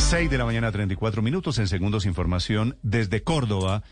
[0.00, 1.58] 6 de la mañana, 34 minutos.
[1.58, 3.82] En segundos, información desde Córdoba,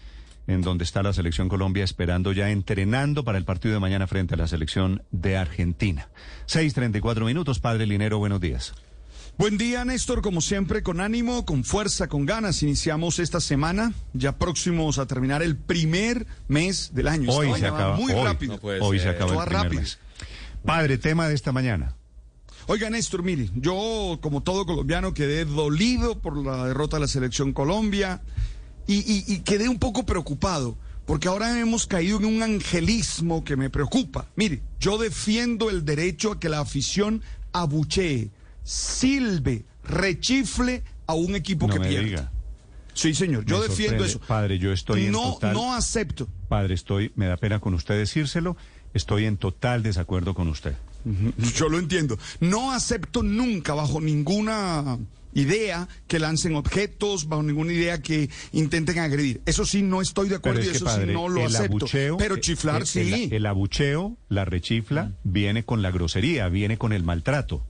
[0.47, 4.34] en donde está la selección Colombia esperando ya entrenando para el partido de mañana frente
[4.34, 6.08] a la selección de Argentina.
[6.46, 7.58] 6:34 minutos.
[7.58, 8.72] Padre Linero, buenos días.
[9.37, 10.22] Buen día, Néstor.
[10.22, 12.62] Como siempre, con ánimo, con fuerza, con ganas.
[12.62, 17.30] Iniciamos esta semana, ya próximos a terminar el primer mes del año.
[17.32, 17.96] Hoy Esta se acaba.
[17.96, 18.59] Muy hoy, rápido.
[18.62, 19.98] hoy se acaba el primer mes.
[20.64, 21.96] Padre, tema de esta mañana.
[22.69, 27.53] Oiga, Néstor, mire, yo, como todo colombiano, quedé dolido por la derrota de la selección
[27.53, 28.23] Colombia
[28.89, 33.56] y, y- y quedé un poco preocupado, porque ahora hemos caído en un angelismo que
[33.56, 34.27] me preocupa.
[34.34, 38.31] Mire, yo defiendo el derecho a que la afición abuchee,
[38.64, 42.05] silbe, rechifle a un equipo No que me pierda.
[42.05, 42.33] diga.
[42.95, 44.19] Sí, señor, yo Me defiendo eso.
[44.20, 46.27] Padre, yo estoy en no, total- no acepto.
[46.48, 48.56] Padre, estoy, me da pena con usted decírselo,
[48.92, 50.75] estoy en total desacuerdo con usted.
[51.55, 52.19] Yo lo entiendo.
[52.41, 54.98] No acepto nunca, bajo ninguna
[55.34, 59.43] idea, que lancen objetos, bajo ninguna idea que intenten agredir.
[59.47, 61.77] Eso sí, no estoy de acuerdo y eso padre, sí no lo acepto.
[61.77, 63.01] abucheo, Pero eh, chiflar eh, sí.
[63.25, 67.63] El, el abucheo, la rechifla, viene con la grosería, viene con el maltrato.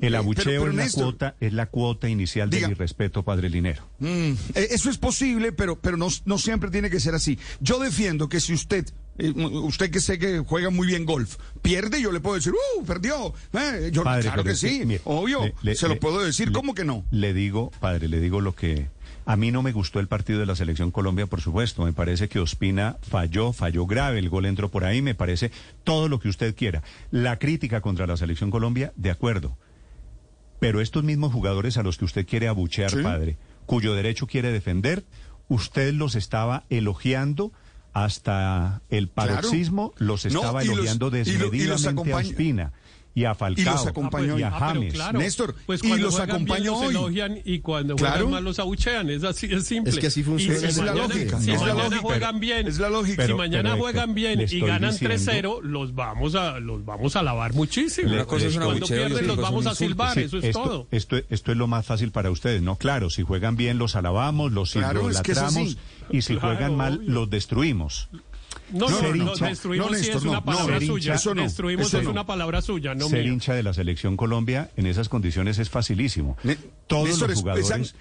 [0.00, 2.68] El abucheo pero- pero, es, la Néstor- cuota, es la cuota inicial Diga.
[2.68, 3.84] del irrespeto, padre Linero.
[4.00, 4.06] Mm,
[4.54, 7.38] eh, eso es posible, pero, pero no, no siempre tiene que ser así.
[7.60, 8.86] Yo defiendo que si usted,
[9.18, 12.84] usted que sé que juega muy bien golf, pierde, yo le puedo decir, ¡uh!
[12.84, 13.34] Perdió.
[13.52, 15.44] Eh, yo, Padre, claro que sí, mire, obvio.
[15.44, 17.04] le- le- se lo puedo decir, le- ¿cómo que no?
[17.10, 18.88] Le digo, padre, le digo lo que...
[19.26, 21.84] A mí no me gustó el partido de la Selección Colombia, por supuesto.
[21.84, 24.18] Me parece que Ospina falló, falló grave.
[24.20, 25.50] El gol entró por ahí, me parece
[25.84, 26.82] todo lo que usted quiera.
[27.10, 29.54] La crítica contra la Selección Colombia, de acuerdo.
[30.60, 33.02] Pero estos mismos jugadores a los que usted quiere abuchear, Sí.
[33.02, 35.04] padre, cuyo derecho quiere defender,
[35.48, 37.52] usted los estaba elogiando
[38.04, 39.34] hasta el Claro.
[39.36, 42.72] paroxismo, los No, estaba los- elogiando y lo- y los desmedidamente a Ospina
[43.18, 44.92] y a Falcao los acompañó- y a Ah, James.
[44.94, 46.88] claro, Néstor, pues y cuando los acompañó los hoy.
[46.90, 48.14] elogian y cuando Claro.
[48.16, 49.90] juegan mal los abuchean, es así, es simple.
[49.92, 50.56] Es que así funciona.
[50.56, 52.02] Y si Es la mañana- lógica, Si es la mañana lógica.
[52.02, 53.26] juegan bien, Es la lógica.
[53.26, 57.20] si mañana pero, juegan bien y ganan diciendo- 3-0, los vamos a los vamos a
[57.20, 58.12] alabar muchísimo.
[58.12, 60.44] Una cosa es un cuando abucheo y pierden los vamos a silbar, Sí, eso es
[60.44, 60.86] esto, todo.
[60.90, 62.76] Esto, esto es lo más fácil para ustedes, ¿no?
[62.76, 65.76] Claro, si juegan bien los alabamos, los así.
[66.10, 68.08] y si juegan mal los destruimos.
[68.72, 71.12] No, No, no, ser no, hincha- destruimos no, sí Néstor, es una no, palabra suya.
[71.12, 72.10] hincha- eso no, destruimos eso es no.
[72.10, 73.32] una palabra suya, no Ser mía.
[73.32, 76.36] hincha de la selección Colombia en esas condiciones es facilísimo.
[76.42, 77.94] Ne- Todos Néstor, los es- es jugadores, an- todos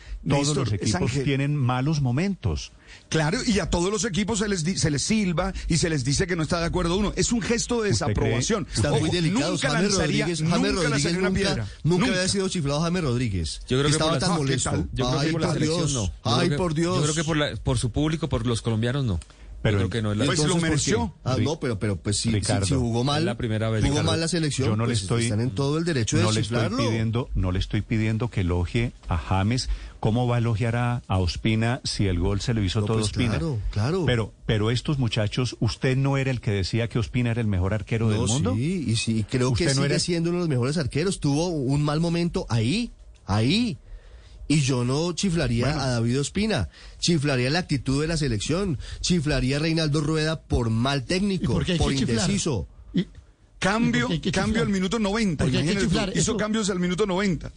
[0.47, 2.71] Néstor, los es equipos tienen malos momentos.
[3.09, 6.05] Claro, y a todos los equipos se les, di- se les silba y se les
[6.05, 7.11] dice que no está de acuerdo uno.
[7.17, 8.67] Es un gesto de ¿Usted cree- desaprobación.
[8.73, 9.51] Están Ojo, muy delicados.
[9.61, 11.67] Nunca James lanzaría, Rodríguez, nunca James Rodríguez lanzaría una nunca, piedra.
[11.83, 13.59] nunca había sido chiflado James Rodríguez.
[13.67, 14.71] Yo creo que Estaba por la- tan Ah, ¿qué molesto.
[14.93, 15.93] Yo creo Ay, que por la por selección Dios.
[15.93, 16.11] no.
[16.23, 16.95] Ay, que- por Dios.
[16.97, 19.19] Yo creo que por, la- por su público, por los colombianos no.
[19.67, 21.15] Pero creo que no es la Pues lo Entonces, ¿por mereció.
[21.23, 23.93] Ah, no, pero, pero pues si, si, Ricardo, si jugó mal, la primera vez, jugó
[23.95, 24.11] Ricardo.
[24.11, 26.31] mal la selección, Yo no le pues estoy están en todo el derecho de no
[26.31, 29.69] le estoy pidiendo, no le estoy pidiendo que elogie a James.
[29.99, 32.97] ¿Cómo va a elogiar a, a Ospina si el gol se lo hizo No, todo
[32.97, 33.31] pues Ospina?
[33.31, 34.03] claro, claro.
[34.05, 37.73] Pero, pero estos muchachos, ¿usted no era el que decía que Ospina era el mejor
[37.73, 38.53] arquero del mundo?
[38.53, 41.19] sí, y sí, creo que ¿Usted no sigue era- siendo uno de los mejores arqueros.
[41.19, 42.91] Tuvo un mal momento ahí,
[43.25, 43.77] ahí.
[44.49, 46.69] Y yo no chiflaría a David Ospina,
[46.99, 51.93] chiflaría la actitud de la selección, chiflaría a Reinaldo Rueda por mal técnico, ¿Y por
[51.93, 52.67] indeciso.
[52.93, 53.07] Y-
[53.59, 55.43] Cambio, ¿Y por qué hay que cambio al minuto 90.
[55.43, 56.09] ¿Por qué hay que imagínate tú, chiflar?
[56.11, 57.51] Hizo Eso- cambios al minuto 90.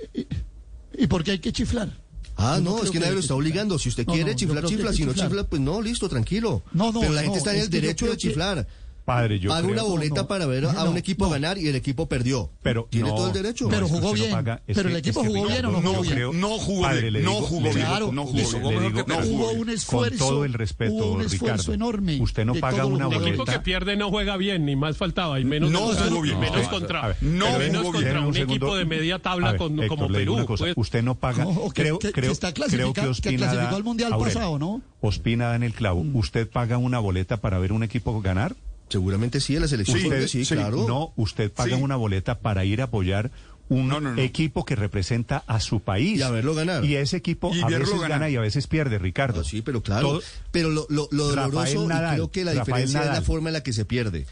[0.98, 1.96] ¿Y por qué hay que chiflar?
[2.36, 3.38] Ah, no, no es que nadie lo está chiflar.
[3.38, 3.78] obligando.
[3.78, 4.92] Si usted No, quiere no, chiflar, chifla.
[4.94, 5.28] Si no chiflar.
[5.28, 6.62] chifla, pues no, listo, tranquilo.
[6.72, 8.66] No, no, Pero la gente está en el derecho de que- chiflar.
[9.14, 10.28] Padre, yo Paga creo- una boleta no.
[10.28, 11.30] para ver a No, un equipo no.
[11.32, 12.50] ganar y el equipo perdió.
[12.62, 13.68] Pero Tiene no, todo el derecho.
[13.68, 14.30] Pero jugó bien.
[14.30, 16.40] paga- Pero el equipo jugó bien o no no jugó bien.
[16.40, 19.60] No jugó Padre, bien, no jugó bien, no jugó bien.
[19.60, 20.18] un esfuerzo.
[20.18, 22.20] Con todo el respeto, hubo un esfuerzo Ricardo, enorme.
[22.20, 23.28] usted no paga una El jugadores.
[23.28, 23.62] equipo que boleta.
[23.64, 26.38] pierde no juega bien, ni más faltaba, y menos, No contra- jugó bien.
[26.40, 27.86] menos contra, no menos
[28.26, 30.44] un equipo de media tabla como Perú.
[30.46, 30.62] pues.
[30.76, 31.46] Usted no paga.
[31.74, 34.82] Creo, que- está creo clasifica- que que Ospina clasificó da- al Mundial pasado, ¿no?
[35.00, 36.04] Ospina da en el clavo.
[36.14, 38.54] ¿Usted paga una boleta para ver un equipo ganar?
[38.90, 39.96] Seguramente sí, en la selección.
[39.96, 40.84] Sí, Colombia, usted- sí, sí, claro.
[40.86, 41.82] No, usted paga Sí.
[41.82, 43.30] una boleta para ir a apoyar
[43.68, 44.20] un No, no, no.
[44.20, 46.18] equipo que representa a su país.
[46.18, 46.84] Y a verlo ganar.
[46.84, 48.18] Y ese equipo Y a verlo veces ganar.
[48.18, 49.42] gana y a veces pierde, Ricardo.
[49.42, 50.08] Ah, sí, pero claro.
[50.08, 53.48] Todo- pero lo, lo, doloroso, Nadal, y creo que la Rafael diferencia es la forma
[53.50, 54.26] en la que se pierde.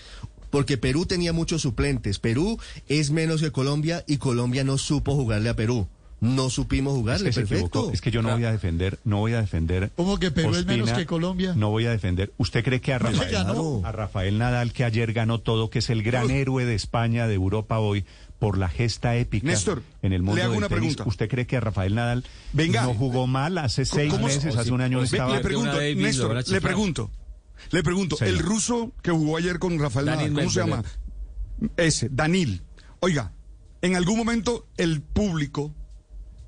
[0.51, 2.19] Porque Perú tenía muchos suplentes.
[2.19, 2.59] Perú
[2.89, 5.87] es menos que Colombia y Colombia no supo jugarle a Perú.
[6.21, 7.55] No supimos Es jugarle, que perfecto.
[7.67, 7.91] equivocó.
[7.93, 9.93] Es que yo no voy a defender, no voy a defender.
[9.95, 11.53] ¿Cómo que Perú es menos que Colombia?
[11.57, 12.33] No voy a defender.
[12.39, 13.83] ¿Usted cree que a Rafael, ganó.
[13.85, 17.35] a Rafael Nadal, que ayer ganó todo, que es el gran héroe de España, de
[17.35, 18.05] Europa hoy,
[18.41, 21.05] por la gesta épica Néstor, en el mundo le hago del una tenis, pregunta.
[21.09, 22.83] ¿usted cree que a Rafael Nadal Venga.
[22.83, 25.37] no jugó mal hace seis ¿Cómo- meses, hace un año estaba?
[25.37, 27.11] le pregunto, Néstor, le pregunto,
[27.73, 28.35] le pregunto, Señor.
[28.35, 30.85] el ruso que jugó ayer con Rafael Daniel Nadal, ¿cómo se llama?
[31.77, 32.63] Ese, Danil.
[33.01, 33.33] Oiga,
[33.83, 35.75] en algún momento el público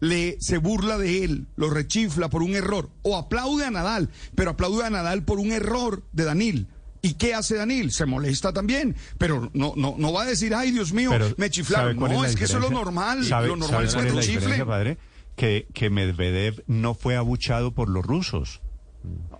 [0.00, 4.50] le se burla de él, lo rechifla por un error, o aplaude a Nadal, pero
[4.50, 6.68] aplaude a Nadal por un error de Danil.
[7.02, 7.92] ¿Y qué hace Danil?
[7.92, 11.48] Se molesta también, pero no, no, no va a decir, ay Dios mío, Pero, me
[11.48, 11.88] chiflaron.
[11.90, 13.24] ¿sabe cuál No, es que eso es lo normal.
[13.24, 14.66] ¿Sabe- lo normal es que te chiflen.
[14.66, 14.98] padre?
[15.36, 18.60] Que, que Medvedev no fue abuchado por los rusos.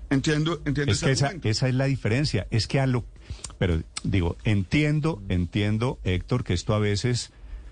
[0.09, 2.47] Entiendo, entiendo Es que esa, esa es la diferencia.
[2.51, 3.05] Es que a lo...
[3.59, 7.31] Pero digo, entiendo, entiendo, Héctor, que esto a veces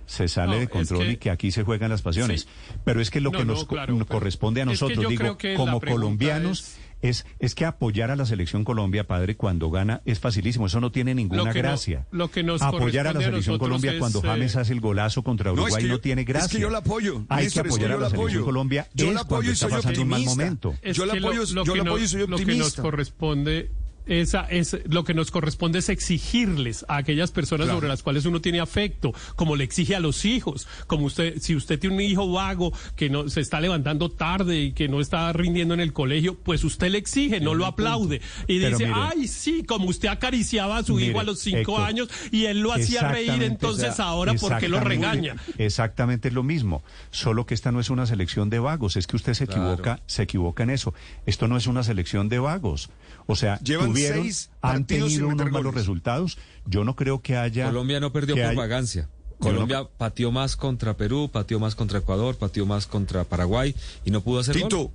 [0.09, 2.41] se sale No, de es control que- y que aquí se juegan las pasiones.
[2.43, 2.49] Sí.
[2.85, 5.37] Pero es que lo No, que no, nos claro, corresponde a es que nosotros, digo,
[5.57, 6.61] como colombianos,
[7.01, 7.27] es...
[7.39, 10.67] Es, que apoyar a la selección Colombia, padre, cuando gana es facilísimo.
[10.67, 12.07] Eso no tiene ninguna Lo que no- gracia.
[12.11, 14.81] lo que nos apoyar a la a selección Colombia es, cuando eh, James hace el
[14.81, 16.59] golazo contra No, es Uruguay que no, yo- tiene es que gracia.
[16.59, 17.25] yo la apoyo.
[17.29, 18.45] Hay Néstor, que es que apoyar yo a la la selección apoyo.
[18.45, 20.43] Colombia Yo es la apoyo cuando y está soy pasando un mal optimista.
[20.45, 20.75] momento.
[20.83, 22.83] Es Yo la que lo- apoyo- yo la apoyo y soy Lo que nos optimista.
[22.83, 23.71] corresponde
[24.09, 27.77] esa es lo que nos corresponde es exigirles a aquellas personas Claro.
[27.79, 31.55] sobre las cuales uno tiene afecto, como le exige a los hijos, como usted si
[31.55, 35.33] usted tiene un hijo vago que no se está levantando tarde y que no está
[35.33, 39.01] rindiendo en el colegio, pues usted le exige, no lo aplaude y Pero dice, mire-
[39.15, 42.61] "Ay, sí, como usted acariciaba a su hijo a los cinco Héctor, años y él
[42.61, 47.47] lo hacía reír, entonces o sea, ahora ¿por qué lo regaña?" Exactamente lo mismo, solo
[47.47, 49.73] que esta no es una selección de vagos, es que usted se Claro.
[49.73, 50.95] equivoca, se equivoca en eso.
[51.27, 52.91] Esto no es una selección de vagos.
[53.27, 55.75] O sea, Llevan tuvieron, seis han tenido unos malos goles.
[55.75, 56.39] resultados.
[56.67, 59.09] Yo no creo que haya Colombia no perdió por haya- vagancia.
[59.31, 63.75] No- Colombia pateó más contra Perú, pateó más contra Ecuador, pateó más contra Paraguay
[64.05, 64.91] y no pudo hacer Tito, gol.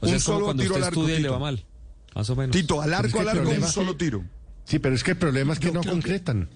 [0.00, 1.38] O sea, un es como solo cuando tiro usted al arco, estudia y le va
[1.38, 1.64] mal.
[2.14, 2.56] Más o menos.
[2.56, 4.24] Tito, al es arco, que al arco, un solo tiro.
[4.64, 6.48] Sí, pero es que el problema es que Yo no que- concretan.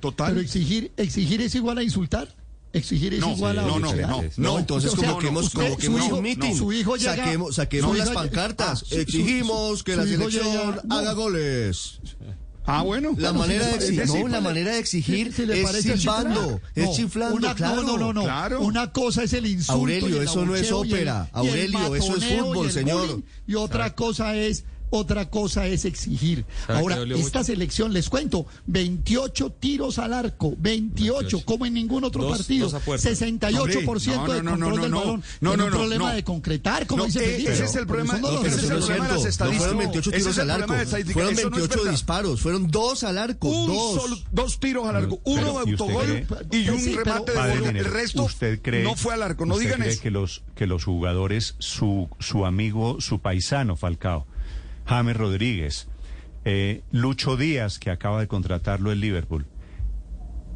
[0.00, 0.30] Total.
[0.32, 2.28] Pero exigir, exigir es igual a insultar.
[2.74, 6.00] Exigir es No, igual a no, no, no, No, entonces O sea, convoquemos, usted- convoquemos
[6.00, 6.54] su hijo- un meeting.
[6.56, 8.82] Su hijo llega, saquemos saquemos las pancartas.
[8.82, 12.00] ah, su- Exigimos su- que su la selección llega- haga goles.
[12.66, 13.10] Ah, bueno.
[13.18, 16.60] La Bueno, manera si de exigir, no, la manera de exigir ¿Se le es silbando,
[16.74, 17.82] es No, chiflando, una- claro.
[17.82, 18.22] No, no, no.
[18.22, 18.60] Claro.
[18.62, 19.72] Una cosa es el insulto.
[19.72, 21.28] Aurelio, el eso no es ópera.
[21.32, 23.06] Aurelio, eso es fútbol, y señor.
[23.06, 23.22] bullying.
[23.46, 26.44] Y otra cosa es otra cosa es exigir.
[26.66, 27.44] ¿Sabe Ahora, esta mucho?
[27.44, 31.44] selección, les cuento, 28 tiros al arco, 28, 28.
[31.44, 32.66] como en ningún otro Dos- partido.
[32.66, 33.08] dos a puerta.
[33.08, 35.22] 68% Hombre, de no, no, no, control no, del no, balón.
[35.40, 36.14] no, no, un no, problema no.
[36.14, 38.76] de concretar, como No, dice eh, ese es el problema- pero Pero ese es no
[38.76, 39.58] el problema de las No estadísticas.
[39.58, 40.72] fueron 28 Ese es tiros el al problema arco.
[40.72, 41.14] de las estadísticas.
[41.14, 41.90] Fueron Eso no es 28 verdad.
[41.92, 42.40] disparos.
[42.40, 43.48] Fueron dos al arco.
[43.48, 43.94] Un dos.
[44.02, 47.04] solo, dos tiros al arco, uno pero, de ¿y usted autogol y un Sí, pero-
[47.04, 47.76] remate de Padre gol.
[47.76, 50.00] El resto ¿usted cree, no fue al arco, no digan eso.
[50.02, 54.26] que los que los jugadores, su su amigo, su paisano Falcao,
[54.86, 55.88] James Rodríguez,
[56.44, 59.46] eh, Lucho Díaz, que acaba de contratarlo el Liverpool,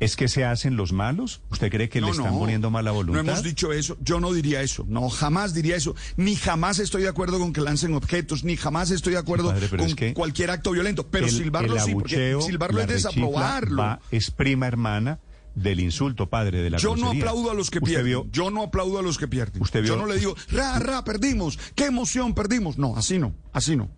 [0.01, 1.41] ¿es que se hacen los malos?
[1.51, 3.25] ¿Usted cree que le están poniendo mala voluntad?
[3.25, 3.97] No hemos dicho eso.
[4.01, 4.85] Yo no diría eso.
[4.89, 5.95] No, jamás diría eso.
[6.17, 9.69] Ni jamás estoy de acuerdo con que lancen objetos, ni jamás estoy de acuerdo Padre,
[9.69, 11.09] con es que cualquier acto violento.
[11.09, 13.83] Pero el, silbarlo el sí, porque silbarlo es desaprobarlo.
[13.83, 15.19] va- es prima hermana
[15.55, 18.07] del insulto, padre, de la Yo no aplaudo a los que ¿Usted pierden.
[18.07, 19.61] vio- Yo no aplaudo a los que pierden.
[19.61, 21.59] ¿Usted Yo vio- no le digo, ra, ra, perdimos.
[21.75, 22.79] Qué emoción, perdimos.
[22.79, 23.91] No, así no, así no.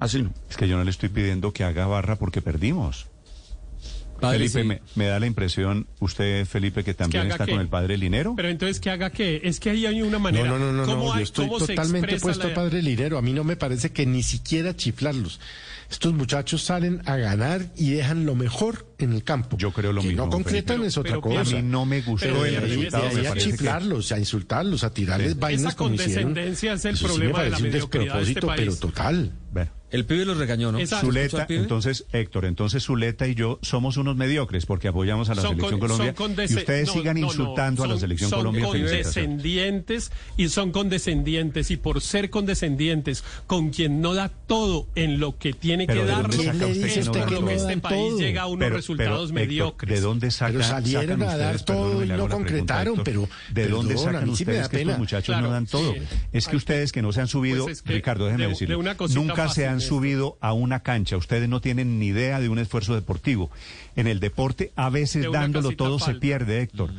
[0.00, 0.32] Así no.
[0.50, 3.06] Es que yo no le estoy pidiendo que haga barra porque perdimos.
[4.20, 4.66] Padre, Felipe, sí.
[4.68, 7.52] me, me da la impresión, usted, Felipe, que también está qué?
[7.52, 8.34] con el padre Linero.
[8.36, 9.40] Pero entonces que haga qué?
[9.42, 10.46] Es que ahí hay una manera.
[10.46, 13.18] No, no, no, no, ¿Cómo no, hay- yo estoy totalmente la- al padre Linero.
[13.18, 15.40] A mí no me parece que ni siquiera chiflarlos.
[15.90, 19.58] Estos muchachos salen a ganar y dejan lo mejor en el campo.
[19.58, 21.42] Yo creo lo que mismo, no concretan es otra Pero- cosa.
[21.44, 23.08] pero a mí no me gustó Pero el resultado.
[23.08, 26.22] de me a parece que- chiflarlos, a insultarlos, a tirarles vainas Esa como hicieron.
[26.26, 29.32] condescendencia es el Eso sí me problema de la un de este despropósito, pero total.
[29.52, 30.78] Bueno, El pibe los regañó, ¿no?
[30.78, 35.30] Esa- ¿Escuchó al Zuleta, entonces, Héctor, entonces Zuleta y yo somos unos mediocres porque apoyamos
[35.30, 37.86] a la Son selección con- Colombia son y ustedes no, sigan no, no, insultando a
[37.86, 38.66] la son- selección son Colombia.
[38.68, 39.04] Felicitaciones.
[39.14, 45.38] condescendientes y son condescendientes y por ser condescendientes con quien no da todo en lo
[45.38, 48.08] que tiene Pero que ¿de dar, dónde saca usted es que por lo este país
[48.10, 48.18] todo.
[48.18, 49.94] llega a unos Pero- resultados pero, Héctor, mediocres.
[49.94, 52.88] ¿De dónde sacan, Pero salieron sacan a dar ustedes, todo perdón, y no pregunta, concretaron,
[52.94, 55.94] Héctor, pero- ¿De dónde perdón, sacan ustedes que estos muchachos no dan todo?
[56.32, 58.76] Es que ustedes que no se han subido, pues es que Ricardo, déjeme de- decirle,
[59.14, 59.83] nunca se han.
[59.86, 61.16] Subido a una cancha.
[61.16, 63.50] Ustedes no tienen ni idea de un esfuerzo deportivo.
[63.96, 66.90] En el deporte, a veces dándolo todo se pierde, Héctor.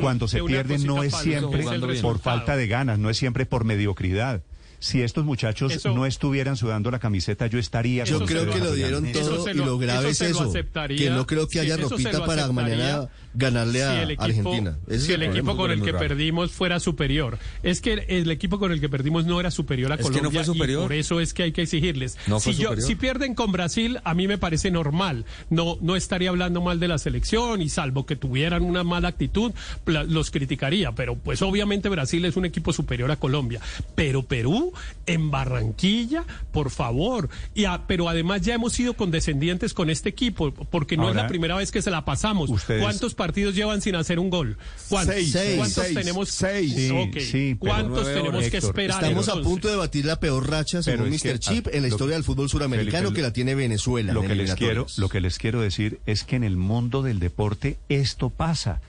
[0.00, 3.10] Cuando se De una pierde no es falta, siempre es por falta de ganas, no
[3.10, 4.42] es siempre por mediocridad.
[4.82, 8.58] Si estos muchachos Eso- no estuvieran sudando la camiseta, yo estaría Yo se creo que
[8.60, 10.86] lo dieron todo se y lo- grave eso es se lo eso.
[10.88, 14.78] Que no creo que haya se ropita para mañana ganarle a si el equipo, Argentina.
[14.88, 16.08] Ese si el el equipo con el que raro.
[16.08, 17.38] perdimos fuera superior.
[17.62, 20.16] Es que el equipo con el que perdimos no era superior a Es que no
[20.18, 20.80] Colombia fue superior.
[20.80, 22.16] y por eso es que hay que exigirles.
[22.26, 22.86] No si, yo- superior.
[22.86, 25.24] si pierden con Brasil, a mí me parece normal.
[25.48, 29.52] No, no estaría hablando mal de la selección y salvo que tuvieran una mala actitud,
[29.86, 30.92] los criticaría.
[30.92, 33.60] Pero pues obviamente Brasil es un equipo superior a Colombia.
[33.94, 34.72] Pero Perú,
[35.06, 37.28] en Barranquilla, por favor.
[37.54, 41.26] Y a- pero además ya hemos sido condescendientes con este equipo, porque no es la
[41.26, 42.50] primera vez que se la pasamos.
[42.50, 44.56] ustedes- ¿Cuántos partidos llevan sin hacer un gol?
[44.88, 46.28] ¿Cuántos, Seis, seis, ¿cuántos seis, tenemos?
[46.30, 46.72] seis.
[46.74, 48.70] Sí, sí, ¿Cuántos tenemos horas, que Héctor.
[48.70, 49.02] esperar?
[49.04, 51.38] Estamos a punto de batir la peor racha, Pero según es que, Mr.
[51.38, 54.14] Chip, ah, en la historia del fútbol suramericano, Felipe, que la tiene Venezuela.
[54.14, 57.18] Lo que, les quiero, lo que les quiero decir es que en el mundo del
[57.18, 58.80] deporte esto pasa.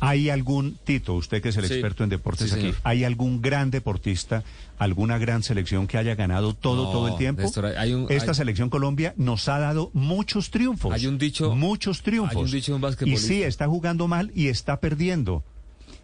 [0.00, 1.74] ¿Hay algún, Tito, usted que es el Sí.
[1.74, 2.76] experto en deportes Sí, aquí, señor.
[2.84, 4.42] ¿hay algún gran deportista,
[4.78, 7.42] alguna gran selección que haya ganado todo, No, todo el tiempo?
[7.42, 10.92] Néstor, hay un- Esta hay- selección Colombia nos ha dado muchos triunfos.
[10.92, 12.36] Hay un dicho- Muchos triunfos.
[12.36, 15.42] hay un dicho de un y sí, está jugando mal y está perdiendo.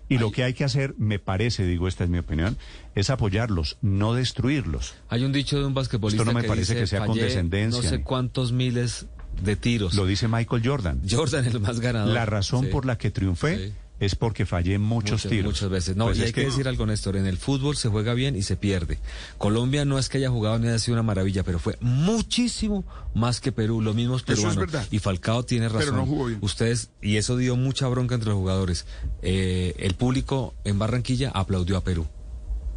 [0.09, 2.57] Y lo que hay que hacer, me parece, digo, esta es mi opinión,
[2.97, 4.95] es apoyarlos, no destruirlos.
[5.09, 7.13] Hay un dicho de un basquetbolista Esto no me que parece dice, que sea "Fallé
[7.13, 9.07] condescendencia, No sé cuántos miles
[9.43, 9.95] de tiros.
[9.95, 11.01] Lo dice Michael Jordan.
[11.09, 12.13] Jordan es el más ganador.
[12.15, 12.71] La razón Sí.
[12.71, 13.75] por la que triunfé Sí.
[14.01, 15.53] es porque fallé muchos, Muchas, tiros.
[15.53, 15.97] muchas veces.
[15.97, 17.17] No, Pues y hay que, decir algo, Néstor.
[17.17, 18.99] En el fútbol se juega bien y se pierde.
[19.39, 23.41] Colombia no es que haya jugado ni haya sido una maravilla, pero fue muchísimo más
[23.41, 23.81] que Perú.
[23.83, 24.61] Los mismos Eso es peruanos.
[24.73, 24.87] verdad.
[24.91, 25.81] Y Falcao tiene razón.
[25.81, 26.39] Pero no jugó bien.
[26.43, 28.87] Ustedes, y eso dio mucha bronca entre los jugadores.
[29.23, 32.07] Eh, el público en Barranquilla aplaudió a Perú.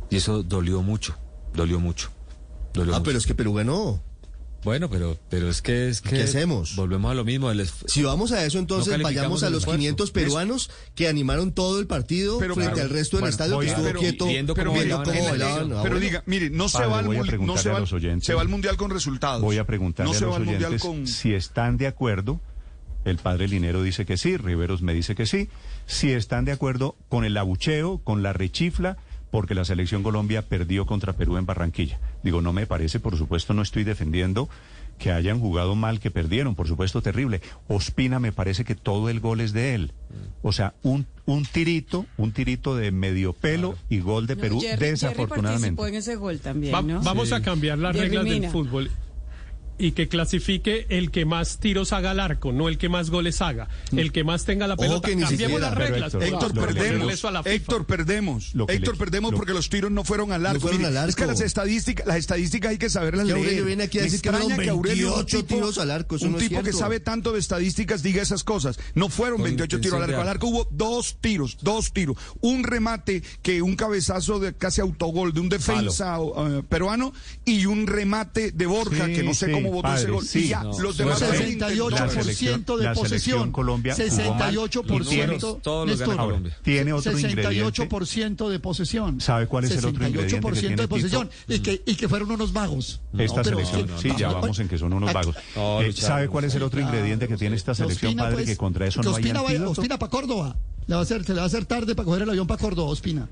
[0.10, 1.16] Y eso dolió mucho.
[1.54, 2.10] Dolió mucho.
[2.74, 3.06] Dolió Ah, mucho.
[3.06, 4.02] pero es que Perú ganó.
[4.64, 6.12] Bueno, pero, pero es que es que.
[6.12, 6.76] ¿Qué hacemos?
[6.76, 7.52] Volvemos a lo mismo.
[7.88, 9.78] Si vamos a eso, entonces No vayamos a los esfuerzo.
[9.80, 13.60] 500 peruanos que animaron todo el partido Pero, frente claro, al resto del bueno, estadio
[13.60, 16.70] que a- estuvo pero- quieto viendo Pero cómo mire, bailaban cómo pero diga, mire, no
[16.70, 18.26] se va al voy a mul- no se va a al- los oyentes.
[18.26, 19.42] se va al mundial con resultados.
[19.42, 21.88] Voy a preguntarle no a se los va al mundial oyentes con si están de
[21.88, 22.40] acuerdo.
[23.06, 25.50] El padre Linero dice que sí, Riveros me dice que sí.
[25.88, 28.96] Si están de acuerdo con el abucheo, con la rechifla,
[29.34, 32.00] porque la selección Colombia perdió contra Perú en Barranquilla.
[32.22, 34.48] Digo, no me parece, por supuesto, no estoy defendiendo
[35.00, 37.42] que hayan jugado mal, que perdieron, por supuesto, terrible.
[37.68, 39.92] Ospina me parece que todo el gol es de él.
[40.44, 44.60] O sea, un, un tirito, un tirito de medio pelo y gol de No, Perú,
[44.62, 45.78] Jerry- Jerry desafortunadamente.
[45.78, 46.72] participó en ese gol también.
[47.04, 48.40] Vamos a cambiar las Jerry reglas Mina.
[48.42, 48.92] del fútbol
[49.78, 53.42] y que clasifique el que más tiros haga al arco, no el que más goles
[53.42, 55.08] haga, el que más tenga la pelota.
[55.10, 55.70] que ni Cambiemos siquiera.
[55.70, 56.14] las reglas.
[56.14, 57.14] Héctor, perdemos.
[57.14, 57.56] eso a la FIFA.
[57.56, 58.54] Héctor, perdemos.
[58.68, 60.62] Héctor, perdemos lo- porque los tiros no fueron al arco.
[60.62, 61.10] fueron Mire, al arco.
[61.10, 63.46] Es que las estadísticas, las estadísticas hay que saberlas Que leer.
[63.46, 66.26] Aurelio viene aquí a decir que que Aurelio, un 28 tipo- tiros al arco, eso
[66.26, 68.80] un no es tipo que sabe tanto de estadísticas diga esas cosas.
[68.96, 70.22] No fueron Con 28 tiros al arco.
[70.22, 72.18] Al arco hubo dos tiros, dos tiros.
[72.42, 77.14] Un remate que un cabezazo de casi autogol de un defensa eh, peruano
[77.46, 80.26] y un remate de Borja Sí, que no sé sí, cómo votó padre, ese gol.
[80.26, 80.40] sí.
[80.40, 83.52] y ya, No, los demás no, fueron 68% de posesión.
[83.52, 84.56] Colombia jugó mal.
[84.56, 85.62] 68%.
[85.62, 86.58] Todos los gana Néstor, Colombia.
[86.64, 87.44] Tiene otro ingrediente.
[87.88, 89.22] 68% de posesión.
[89.22, 91.30] ¿Sabe cuál es el otro ingrediente que 68% tiene de posesión.
[91.48, 93.02] Y que, y que fueron unos vagos.
[93.18, 95.36] Esta No, selección, sí, ya vamos- en que son unos vagos.
[95.56, 98.88] Eh, ¿Sabe cuál es el otro ingrediente que tiene esta selección, padre, pues, que contra
[98.88, 99.72] eso no hay antídoto?
[99.72, 100.56] Ospina para Córdoba.
[100.88, 102.60] Le va a hacer, se le va a hacer tarde para coger el avión para
[102.60, 103.30] Córdoba, Ospina.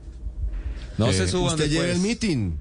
[0.97, 1.95] No Eh, se suban Usted lleve después.
[1.97, 2.51] el meeting.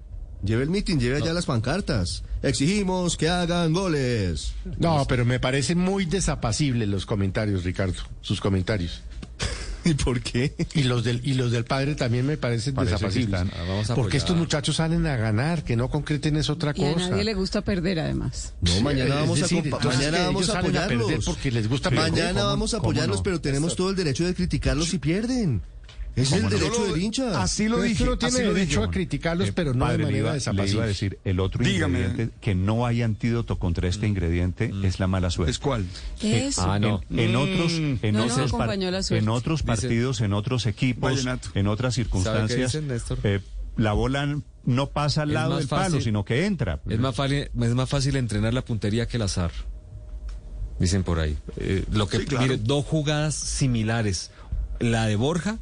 [0.42, 2.22] Lleve el meeting, lleve allá las pancartas.
[2.42, 4.54] Exigimos que hagan goles.
[4.78, 9.02] No, pero me parecen muy desapacibles los comentarios, Ricardo, sus comentarios.
[9.84, 10.54] ¿Y por qué?
[10.74, 13.40] Y los del, y los del padre también me parecen Parece desapacibles.
[13.42, 16.72] están- Ah, vamos a Porque estos muchachos salen a ganar, que no concreten es otra
[16.76, 17.08] Y a cosa.
[17.10, 18.52] nadie le gusta perder, además.
[18.60, 21.24] No, mañana vamos decir, a, mañana vamos a a perder apoyarlos.
[21.24, 22.10] porque les gusta perder.
[22.12, 23.22] Mañana ¿Cómo- vamos a apoyarlos, no?
[23.22, 25.62] pero tenemos todo el derecho de criticarlos si pierden.
[26.16, 27.40] Es el derecho del hincha.
[27.42, 28.04] Así lo dije.
[28.18, 30.72] tiene derecho a criticarlos, Eh, pero no padre, de manera desapacible.
[30.72, 32.00] iba a decir, el otro Dígame.
[32.00, 35.52] ingrediente, que no hay antídoto contra este ingrediente, es la mala suerte.
[35.52, 35.86] ¿Es cuál?
[36.20, 36.58] ¿Qué es?
[36.58, 37.00] Ah, no.
[37.10, 39.16] En, en otros, en suerte.
[39.18, 41.48] en otros partidos, en otros equipos, Vallenato.
[41.54, 42.76] en otras circunstancias,
[43.22, 43.40] eh,
[43.76, 46.80] la bola no pasa al lado del palo, sino que entra.
[46.88, 49.52] Es más, fácil, es más fácil entrenar la puntería que el azar.
[50.78, 51.36] Dicen por ahí.
[51.56, 52.42] Eh, lo que Sí, claro.
[52.46, 54.30] mire, dos jugadas similares,
[54.80, 55.58] la de Borja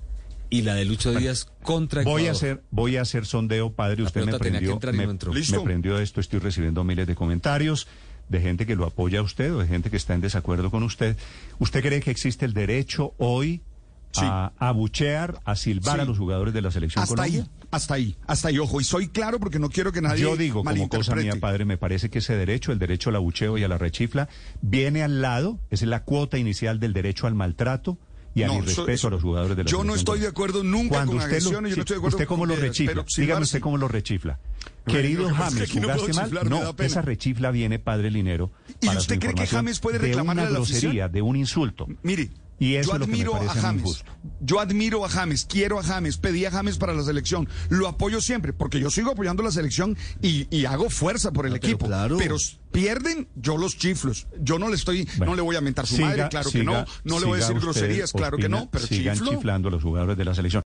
[0.51, 2.37] y la de Lucho Díaz contra Voy a Ecuador.
[2.37, 4.03] hacer, voy a hacer sondeo, padre.
[4.03, 6.21] La Usted me prendió, me, no me prendió esto.
[6.21, 7.87] Estoy recibiendo miles de comentarios
[8.29, 10.83] de gente que lo apoya a usted o de gente que está en desacuerdo con
[10.83, 11.17] usted.
[11.59, 13.63] ¿Usted cree que existe el derecho hoy
[14.11, 14.23] Sí.
[14.25, 16.01] a abuchear, a silbar Sí.
[16.01, 17.43] a los jugadores de la selección Hasta Colombia?
[17.43, 18.59] ahí, hasta ahí, hasta ahí.
[18.59, 21.67] Ojo, y soy claro porque no quiero que nadie Yo digo, como cosa mía, padre,
[21.67, 24.31] me parece que ese derecho, el derecho al abucheo y a la rechifla,
[24.63, 27.99] viene al lado, esa es la cuota inicial del derecho al maltrato
[28.39, 30.63] y al No, irrespeto eso- a los jugadores de la yo no estoy de acuerdo
[30.63, 32.57] nunca Cuando con usted lo- agresiones, yo no estoy de acuerdo ¿Usted cómo con lo
[32.57, 33.05] rechifla?
[33.17, 34.39] Dígame usted cómo lo rechifla.
[34.87, 36.31] Querido James, ¿jugaste mal?
[36.49, 38.51] No, esa rechifla viene, padre Linero.
[38.81, 41.87] ¿Y usted cree que James puede de reclamarle una grosería, de un insulto.
[42.03, 42.31] Mire,
[42.61, 43.81] Y eso yo es lo que me admiro a parece a mí James.
[43.83, 44.13] injusto.
[44.41, 47.49] Yo admiro a James, quiero a James, pedí a James para la selección.
[47.69, 51.53] Lo apoyo siempre, porque yo sigo apoyando la selección y, y hago fuerza por el
[51.55, 51.87] Ah, pero equipo.
[51.87, 52.17] claro.
[52.19, 52.37] Pero
[52.73, 54.27] pierden, yo los chiflos.
[54.41, 56.63] Yo no le estoy, Bueno, no le voy a mentar su siga- madre, claro que
[56.65, 56.85] no.
[57.05, 59.33] No le voy a decir groserías, claro que no, pero sigan chiflo.
[59.33, 60.57] chiflando a los jugadores de la selección.